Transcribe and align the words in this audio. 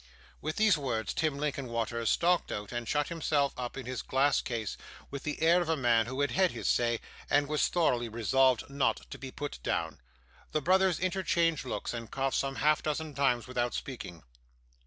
With 0.41 0.55
these 0.55 0.79
words, 0.79 1.13
Tim 1.13 1.37
Linkinwater 1.37 2.03
stalked 2.07 2.51
out, 2.51 2.71
and 2.71 2.87
shut 2.87 3.09
himself 3.09 3.53
up 3.55 3.77
in 3.77 3.85
his 3.85 4.01
glass 4.01 4.41
case, 4.41 4.75
with 5.11 5.21
the 5.21 5.39
air 5.43 5.61
of 5.61 5.69
a 5.69 5.77
man 5.77 6.07
who 6.07 6.21
had 6.21 6.31
had 6.31 6.49
his 6.49 6.67
say, 6.67 6.99
and 7.29 7.45
was 7.47 7.67
thoroughly 7.67 8.09
resolved 8.09 8.67
not 8.67 9.01
to 9.11 9.19
be 9.19 9.29
put 9.29 9.59
down. 9.61 9.99
The 10.53 10.61
brothers 10.61 10.99
interchanged 10.99 11.65
looks, 11.65 11.93
and 11.93 12.09
coughed 12.09 12.37
some 12.37 12.55
half 12.55 12.81
dozen 12.81 13.13
times 13.13 13.45
without 13.45 13.75
speaking. 13.75 14.23